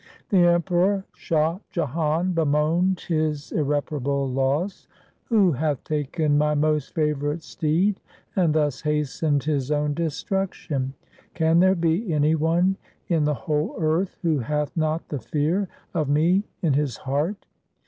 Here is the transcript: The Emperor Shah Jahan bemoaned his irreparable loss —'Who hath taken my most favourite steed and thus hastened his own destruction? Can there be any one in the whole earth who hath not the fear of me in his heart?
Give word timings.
The 0.29 0.39
Emperor 0.47 1.05
Shah 1.13 1.59
Jahan 1.69 2.33
bemoaned 2.33 3.01
his 3.01 3.51
irreparable 3.51 4.27
loss 4.27 4.87
—'Who 5.29 5.51
hath 5.51 5.83
taken 5.83 6.39
my 6.39 6.55
most 6.55 6.95
favourite 6.95 7.43
steed 7.43 7.99
and 8.35 8.55
thus 8.55 8.81
hastened 8.81 9.43
his 9.43 9.69
own 9.69 9.93
destruction? 9.93 10.95
Can 11.35 11.59
there 11.59 11.75
be 11.75 12.11
any 12.11 12.33
one 12.33 12.77
in 13.09 13.25
the 13.25 13.35
whole 13.45 13.75
earth 13.79 14.17
who 14.23 14.39
hath 14.39 14.75
not 14.75 15.07
the 15.09 15.19
fear 15.19 15.67
of 15.93 16.09
me 16.09 16.45
in 16.63 16.73
his 16.73 16.97
heart? 16.97 17.45